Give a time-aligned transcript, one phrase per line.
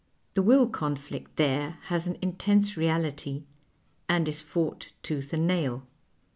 [0.33, 3.43] The will conflict there has an intense reality
[4.09, 5.85] and is fought tooth and nail.